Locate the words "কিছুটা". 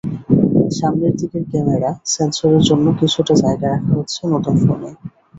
2.99-3.33